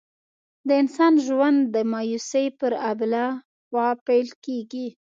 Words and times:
د 0.67 0.69
انسان 0.81 1.13
ژوند 1.25 1.59
د 1.75 1.77
مایوسۍ 1.91 2.45
پر 2.59 2.71
آبله 2.89 3.25
خوا 3.65 3.87
پیل 4.07 4.27
کېږي. 4.45 4.87